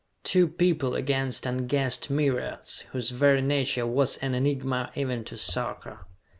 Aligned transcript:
Two 0.23 0.47
people 0.47 0.95
against 0.95 1.45
unguessed 1.45 2.09
myriads, 2.09 2.79
whose 2.91 3.11
very 3.11 3.39
nature 3.39 3.85
was 3.85 4.17
an 4.17 4.33
enigma, 4.33 4.91
even 4.95 5.23
to 5.25 5.37
Sarka. 5.37 6.07